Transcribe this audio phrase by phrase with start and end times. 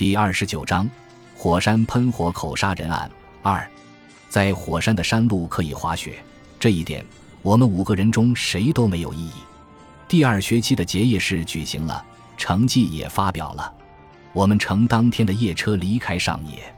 [0.00, 0.88] 第二十九章，
[1.36, 3.10] 火山喷火口杀人案
[3.42, 3.68] 二，
[4.30, 6.14] 在火山的山路可以滑雪，
[6.58, 7.04] 这一点
[7.42, 9.32] 我们五个人中谁都没有异议。
[10.08, 12.02] 第二学期的结业式举行了，
[12.38, 13.70] 成绩也发表了，
[14.32, 16.74] 我们乘当天的夜车离开上野。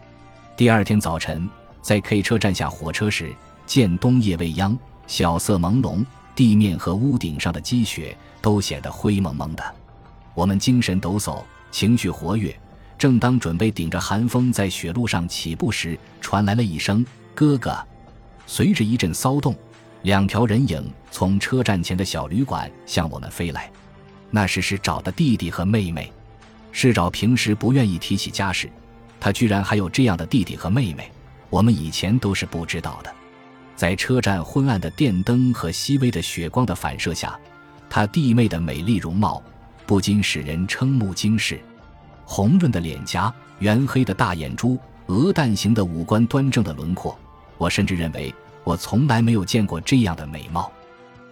[0.56, 1.48] 第二天早晨，
[1.80, 3.32] 在 K 车站下火车时，
[3.66, 4.76] 见冬夜未央，
[5.06, 6.04] 晓色朦胧，
[6.34, 9.62] 地面和屋顶上的积雪都显得灰蒙蒙的。
[10.34, 12.52] 我们精神抖擞，情绪活跃。
[13.02, 17.04] 正当准备顶着寒风在雪路上起步时，传来了一声
[17.34, 17.76] “哥哥”。
[18.46, 19.56] 随着一阵骚动，
[20.02, 23.68] 两条人影从车站前的小旅馆向我们飞来。
[24.30, 26.12] 那是是找的弟弟和妹妹。
[26.70, 28.70] 市找平时不愿意提起家事，
[29.18, 31.10] 他居然还有这样的弟弟和妹妹，
[31.50, 33.12] 我们以前都是不知道的。
[33.74, 37.36] 在车站昏暗的电灯和细微的雪光的反射下，
[37.90, 39.42] 他弟妹的美丽容貌
[39.86, 41.60] 不禁使人瞠目惊视。
[42.24, 47.18] 红润的脸颊，圆黑的大眼珠，鹅蛋形的五官，端正的轮廓。
[47.58, 48.34] 我甚至认为，
[48.64, 50.70] 我从来没有见过这样的美貌。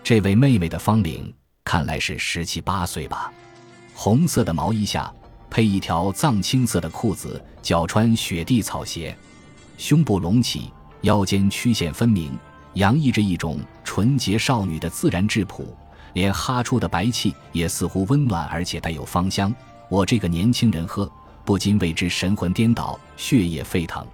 [0.02, 1.32] 这位妹妹的芳龄
[1.64, 3.32] 看来是十七八岁吧。
[3.94, 5.12] 红色的毛衣下
[5.50, 9.16] 配一条藏青色的裤子，脚穿雪地草鞋，
[9.76, 12.36] 胸部隆起，腰间曲线分明，
[12.74, 15.76] 洋溢着一种纯洁少女的自然质朴。
[16.14, 19.54] 连哈出的白气也似乎温暖，而且带有芳香。
[19.90, 21.10] 我这个年轻人喝，
[21.44, 24.06] 不禁为之神魂颠倒，血液沸腾。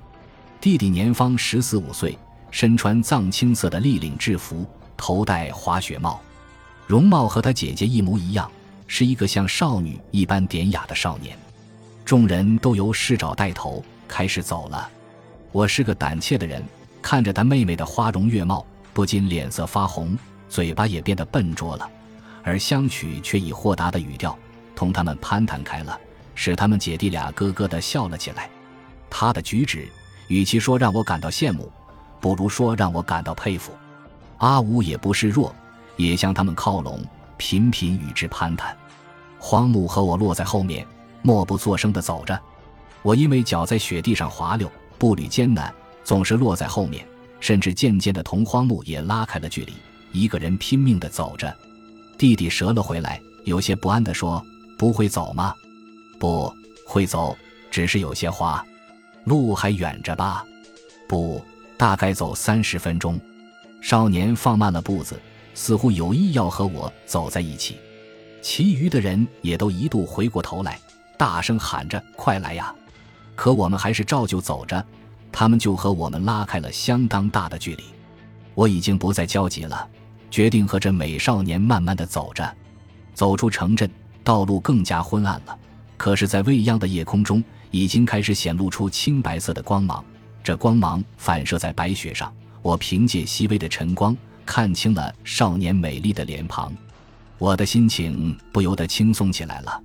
[0.59, 2.19] 弟弟年方十四五岁，
[2.51, 4.65] 身穿藏青色的立领制服，
[4.97, 6.19] 头戴滑雪帽，
[6.87, 8.51] 容貌和他姐姐一模一样，
[8.87, 11.39] 是一个像少女一般典雅的少年。
[12.07, 14.89] 众人都由市长带头开始走了。
[15.53, 16.65] 我是个胆怯的人，
[17.03, 20.17] 看着他妹妹的花容月貌，不禁脸色发红，
[20.49, 21.87] 嘴巴也变得笨拙了，
[22.43, 24.37] 而相曲却以豁达的语调。
[24.77, 25.99] 同他们攀谈开了，
[26.37, 28.49] 使他们姐弟俩咯咯地笑了起来。
[29.09, 29.89] 他的举止，
[30.29, 31.73] 与其说让我感到羡慕，
[32.21, 33.73] 不如说让我感到佩服。
[34.39, 35.55] 阿武也不示弱，
[35.97, 37.03] 也向他们靠拢，
[37.39, 38.77] 频频与之攀谈。
[39.39, 40.87] 荒木和我落在后面，
[41.23, 42.39] 默不作声地走着。
[43.01, 45.73] 我因为脚在雪地上滑溜，步履艰难，
[46.05, 47.07] 总是落在后面，
[47.41, 49.73] 甚至渐渐地同荒木也拉开了距离，
[50.13, 51.57] 一个人拼命地走着。
[52.19, 54.45] 弟弟折了回来，有些不安地说。
[54.77, 55.55] 不会走吗？
[56.19, 56.53] 不
[56.87, 57.37] 会走，
[57.71, 58.65] 只是有些花。
[59.25, 60.45] 路还远着吧？
[61.09, 61.43] 不，
[61.77, 63.21] 大概走三十分钟。
[63.81, 65.21] 少年放慢了步子，
[65.55, 67.77] 似乎有意要和我走在一起。
[68.43, 70.81] 其余的人也都一度回过头来，
[71.19, 72.75] 大声喊着：“快来呀！”
[73.35, 74.85] 可我们还是照旧走着，
[75.33, 77.85] 他们就和我们拉开了相当大的距离。
[78.55, 79.89] 我已经不再焦急了，
[80.31, 82.57] 决定和这美少年慢慢的走着，
[83.13, 83.91] 走出城镇。
[84.27, 85.57] 道路更加昏暗了，
[85.97, 90.05] 可是，在未央的夜空中，已经开始显露出青白色的光芒。
[90.43, 96.73] 这光芒反射在白雪上，我凭借细微的晨光看清了少年美丽的脸庞。
[97.39, 99.81] 我的心情不由得轻松起来了，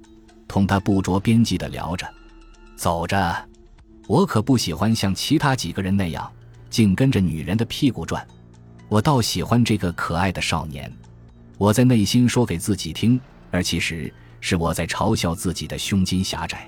[0.48, 2.12] 同他不着边际的聊着，
[2.76, 3.48] 走着。
[4.08, 6.28] 我可不喜欢像其他几个人那样，
[6.68, 8.28] 净跟着女人的屁股转。
[8.90, 10.92] 我倒喜欢这个可爱的少年。
[11.60, 13.22] 我在内心说给自己听，
[13.52, 14.12] 而其实。
[14.42, 16.68] 是我在嘲笑自己的胸襟狭窄，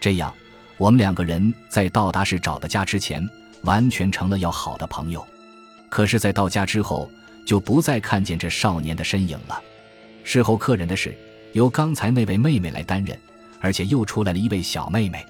[0.00, 0.34] 这样，
[0.78, 3.24] 我们两个人在到达时找的家之前，
[3.62, 5.24] 完全成了要好的朋友。
[5.88, 7.08] 可是，在到家之后，
[7.46, 9.62] 就不再看见这少年的身影了。
[10.24, 11.16] 事后客人的事
[11.52, 13.16] 由刚才那位妹妹来担任，
[13.60, 15.24] 而且又出来了一位小妹妹。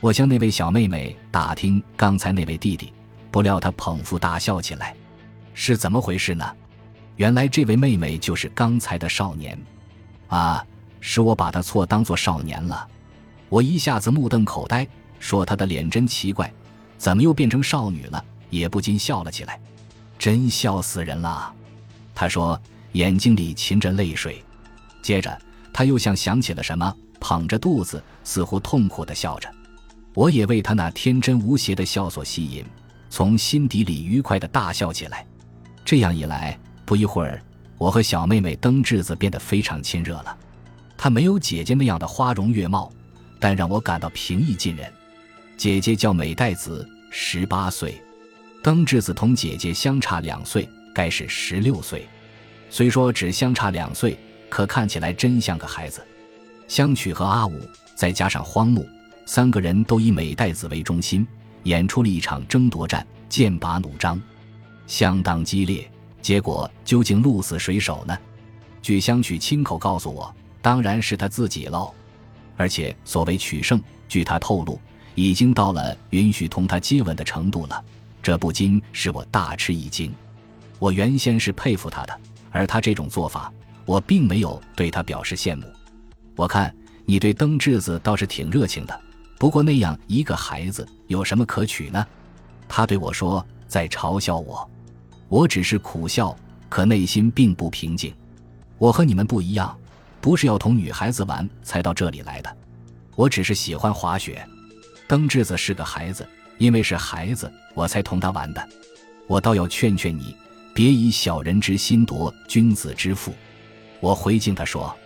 [0.00, 2.92] 我向那位小妹妹打听刚才那位弟弟，
[3.30, 4.94] 不料她捧腹大笑起来。
[5.54, 6.44] 是怎么回事呢？
[7.16, 9.56] 原来这位妹妹就是刚才的少年，
[10.28, 10.62] 啊！
[11.06, 12.88] 是我把他错当做少年了，
[13.50, 14.88] 我一下子目瞪口呆，
[15.20, 16.50] 说他的脸真奇怪，
[16.96, 18.24] 怎么又变成少女了？
[18.48, 19.60] 也不禁笑了起来，
[20.18, 21.52] 真笑死人了。
[22.14, 22.58] 他说，
[22.92, 24.42] 眼睛里噙着泪水。
[25.02, 25.38] 接着
[25.74, 29.48] 他又像想起了什么，捧着肚子，似乎痛苦地笑着。
[30.14, 32.64] 我也为他那天真无邪的笑所吸引，
[33.10, 35.26] 从心底里愉快地大笑起来。
[35.84, 37.42] 这样一来，不一会儿，
[37.76, 40.34] 我和小妹妹登智子变得非常亲热了。
[41.04, 42.90] 她没有姐姐那样的花容月貌，
[43.38, 44.90] 但让我感到平易近人。
[45.54, 47.90] 姐姐叫美代子，十八岁；
[48.62, 52.08] 登智子同姐姐相差两岁，该是十六岁。
[52.70, 54.18] 虽说只相差两岁，
[54.48, 56.02] 可看起来真像个孩子。
[56.68, 57.60] 香曲和阿武，
[57.94, 58.88] 再加上荒木，
[59.26, 61.26] 三个人都以美代子为中心，
[61.64, 64.18] 演出了一场争夺战，剑拔弩张，
[64.86, 65.86] 相当激烈。
[66.22, 68.16] 结果究竟鹿死谁手呢？
[68.80, 70.34] 据香曲亲口告诉我。
[70.64, 71.92] 当然是他自己喽。
[72.56, 73.78] 而且所谓取胜，
[74.08, 74.80] 据他透露，
[75.14, 77.84] 已经到了允许同他接吻的程度了，
[78.22, 80.10] 这不禁使我大吃一惊。
[80.78, 82.18] 我原先是佩服他的，
[82.50, 83.52] 而他这种做法，
[83.84, 85.66] 我并没有对他表示羡慕。
[86.34, 86.74] 我看
[87.04, 89.00] 你对登智子倒是挺热情的，
[89.38, 92.06] 不过那样一个孩子有什么可取呢？
[92.66, 94.66] 他对我说，在嘲笑我。
[95.28, 96.34] 我只是苦笑，
[96.70, 98.14] 可内心并不平静。
[98.78, 99.76] 我和你们不一样，
[100.24, 102.56] 不是要同女孩子玩才到这里来的。
[103.14, 104.42] 我只是喜欢滑雪。
[105.06, 106.26] 登智子是个孩子，
[106.56, 108.68] 因为是孩子，我才同他玩的。
[109.26, 110.34] 我倒要劝劝你。
[110.72, 113.34] 别以小人之心夺君子之腹，
[114.00, 114.96] 我回敬他说。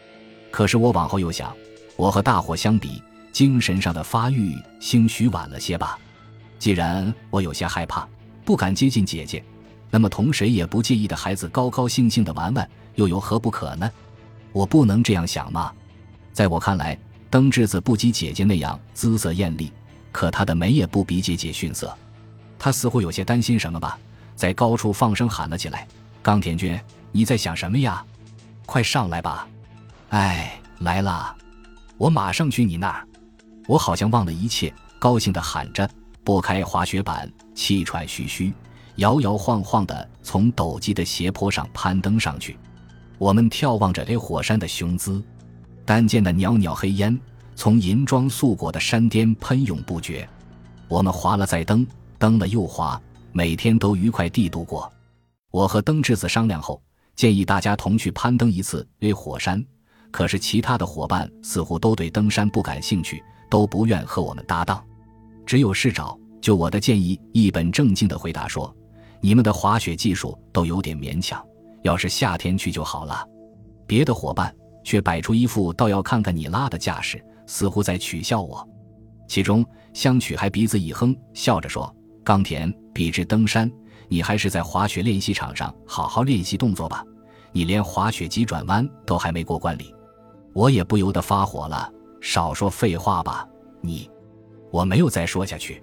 [0.53, 1.53] 可是我往后又想，
[1.97, 5.99] 我和大伙相比，精神上的发育兴许晚了些吧。
[6.61, 8.09] 既然我有些害怕，
[8.45, 9.45] 不敢接近姐姐，
[9.91, 13.91] 那么同谁也不介意的孩子高高兴兴的玩玩，又有何不可呢？
[14.59, 15.73] 我不能这样想吗？
[16.33, 16.99] 在我看来，
[17.31, 19.73] 登智子不及姐姐那样姿色艳丽，
[20.11, 21.97] 可她的美也不比姐姐逊色。
[22.59, 23.97] 她似乎有些担心什么吧。
[24.35, 25.87] 在高处放声喊了起来
[26.23, 26.77] ：“冈田君，
[27.13, 28.05] 你在想什么呀？
[28.67, 29.47] 快上来吧
[30.11, 31.37] ！”“哎，来了，
[31.97, 33.07] 我马上去你那儿。”
[33.69, 35.89] 我好像忘了一切，高兴地喊着，
[36.25, 38.53] 拨开滑雪板，气喘吁吁，
[38.97, 42.59] 摇摇晃晃地从陡急的斜坡上攀登上去。
[43.19, 45.23] 我们眺望着这火山的雄姿，
[45.85, 47.19] 单见的袅袅黑烟
[47.57, 50.29] 从银装素裹的山巅喷涌不绝。
[50.87, 51.87] 我们滑了再登，
[52.19, 53.01] 登了又滑。
[53.33, 54.91] 每天都愉快地度过。
[55.51, 56.81] 我和登智子商量后，
[57.15, 59.65] 建议大家同去攀登一次 A 火山。
[60.11, 64.83] 可是其他的伙伴似乎都对登山不感兴趣，都不愿和我们搭档。
[65.45, 68.75] 只有市长就我的建议一本正经地回答说
[69.21, 71.45] ：“你们的滑雪技术都有点勉强，
[71.83, 73.27] 要是夏天去就好了。”
[73.87, 74.55] 别的伙伴
[74.85, 78.67] 却摆出一副倒要看看你拉的架势，似乎在取笑我。
[79.27, 81.95] 其中香曲还鼻子一哼，笑着说。
[82.25, 83.71] 冈田，比之登山，
[84.09, 87.03] 你还是在滑雪练习场上好好练习动作吧。
[87.53, 89.95] 你连滑雪急转弯都还没过关里，
[90.53, 91.91] 我也不由得发火了。
[92.21, 93.49] 少说废话吧，
[93.81, 94.11] 你！
[94.71, 95.83] 我没有再说下去。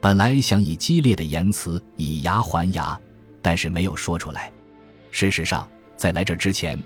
[0.00, 3.00] 本来想以激烈的言辞以牙还牙，
[3.40, 4.52] 但是没有说出来。
[5.10, 6.78] 事实上，在来这之前，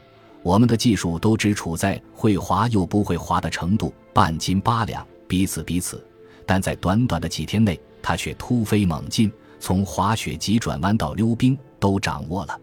[0.43, 6.05] 我们的技术都只处在会滑又不会滑的程度，半斤八两，彼此彼此。
[6.45, 12.61] 但在短短的几天内，他却突飞猛进，从滑雪急转弯到溜冰都掌握了。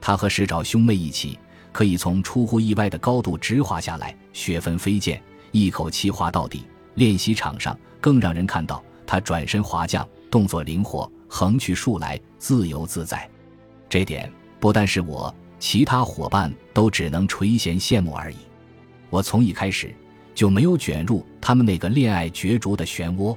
[0.00, 1.38] 他和石沼兄妹一起，
[1.70, 5.22] 可以从出乎意外的高度直滑下来，雪纷飞溅，
[5.52, 6.64] 一口气滑到底。
[6.94, 13.30] 练习场上更让人看到他转身滑降，动作灵活，横去竖来，自由自在。
[13.88, 14.30] 这点
[14.62, 18.36] 不但是我，其他伙伴都只能垂涎羡慕而已。
[19.10, 19.92] 我从一开始
[20.36, 23.36] 就没有卷入他们那个恋爱角逐的漩涡。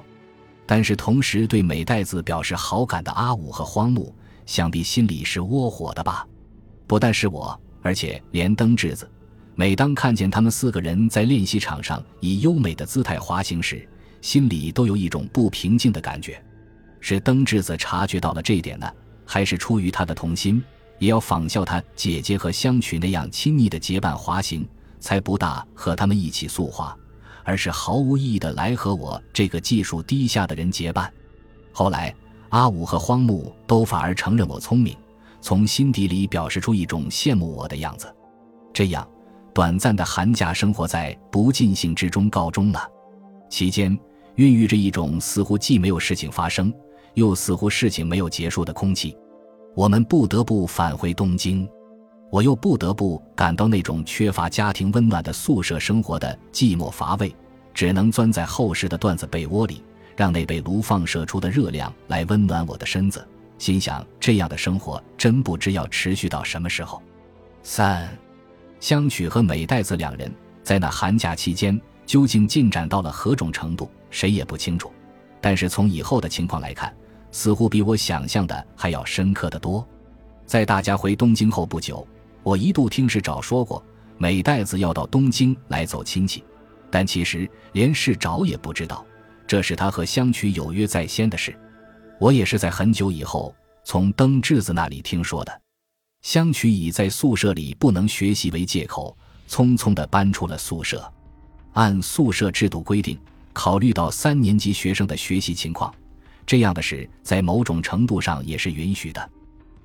[0.67, 4.13] 但是同时对美代子表示好感的阿武和荒木，
[4.45, 6.27] 想必心里是窝火的吧？
[6.85, 9.09] 不但是我，而且连登智子，
[9.55, 13.89] 每当看见他们四个人在练习场上以优美的姿态滑行时，
[14.21, 16.39] 心里都有一种不平静的感觉。
[16.99, 18.87] 是登智子察觉到了这一点呢，
[19.25, 20.63] 还是出于他的童心，
[20.99, 24.67] 也要仿效他姐姐和香曲那样亲昵的结伴滑行，
[24.99, 26.95] 才不大和他们一起速滑？
[27.43, 31.13] 而是毫无意义的来和我这个技术低下的人结伴。
[31.71, 32.11] 后来，
[32.49, 34.97] 阿武和荒木都反而承认我聪明，
[35.41, 38.11] 从心底里表示出一种羡慕我的样子。
[38.73, 39.07] 这样，
[39.53, 42.89] 短暂的寒假生活在不尽兴之中告终了。
[43.47, 43.95] 期间，
[44.35, 46.73] 孕育着一种似乎既没有事情发生，
[47.13, 49.15] 又似乎事情没有结束的空气。
[49.75, 51.69] 我们不得不返回东京。
[52.31, 57.33] 我又不得不感到那种缺乏家庭温暖的宿舍生活的寂寞乏味，
[57.73, 59.83] 只能钻在厚实的缎子被窝里，
[60.15, 63.25] 让那被炉放射出的热量来温暖我的身子。
[63.57, 67.01] 心想，这样的生活真不知要持续到什么时候。
[67.61, 68.09] 三，
[68.79, 74.91] 香取和美代子两人在那寒假期间究竟进展到了何种程度，谁也不清楚。
[75.39, 76.93] 但是从以后的情况来看，
[77.35, 79.85] 似乎比我想象的还要深刻的多。
[80.45, 82.07] 在大家回东京后不久。
[82.43, 83.83] 我一度听市长说过，
[84.17, 86.43] 美代子要到东京来走亲戚，
[86.89, 89.05] 但其实连市长也不知道，
[89.45, 91.53] 这是他和香取有约在先的事。
[92.19, 95.61] 我也是在很久以后从登智子那里听说的。
[96.21, 99.17] 香取以在宿舍里不能学习为借口，
[99.49, 101.11] 匆匆地搬出了宿舍。
[101.73, 103.19] 按宿舍制度规定，
[103.51, 105.93] 考虑到三年级学生的学习情况，
[106.45, 109.29] 这样的事在某种程度上也是允许的，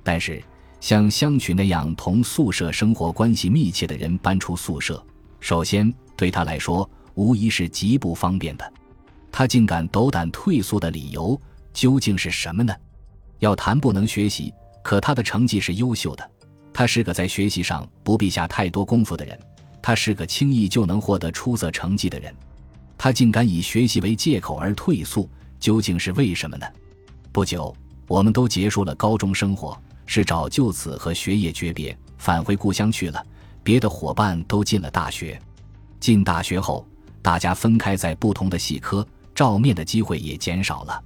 [0.02, 0.42] 但是。
[0.82, 5.04] 像香取那样同宿舍生活关系密切的人搬出宿舍，
[5.38, 8.72] 首先对他来说，无疑是极不方便的。
[9.30, 11.38] 他竟敢斗胆退缩的理由
[11.74, 12.74] 究竟是什么呢？
[13.40, 16.30] 要谈不能学习，可他的成绩是优秀的。
[16.72, 19.38] 他是个在学习上不必下太多功夫的人，
[19.82, 22.34] 他是个轻易就能获得出色成绩的人。
[22.96, 25.28] 他竟敢以学习为借口而退缩，
[25.60, 26.66] 究竟是为什么呢？
[27.30, 27.76] 不久，
[28.08, 33.24] 我们都结束了高中生活，是找就此和学业诀别，返回故乡去了。
[33.62, 35.40] 别的伙伴都进了大学，
[36.00, 36.84] 进大学后，
[37.20, 41.04] 大家分开在不同的系科，照面的机会也减少了。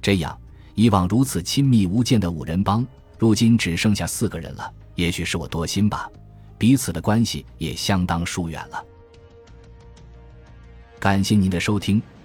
[0.00, 0.36] 这样，
[0.74, 2.84] 以往如此亲密无间的五人帮，
[3.18, 4.72] 如今只剩下四个人了。
[4.94, 6.10] 也许是我多心吧，
[6.56, 8.84] 彼此的关系也相当疏远了。
[10.98, 12.02] 感谢您的收听，